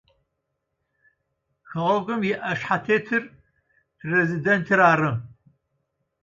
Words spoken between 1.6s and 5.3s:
Xeğegum yi'eşshetêtır prêzidêntır arı.